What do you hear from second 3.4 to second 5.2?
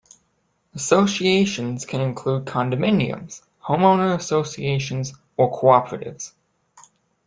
homeowner associations